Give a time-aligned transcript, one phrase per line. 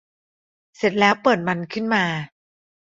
[0.77, 2.03] เสร็จแล้วเปิดมันขึ้นมา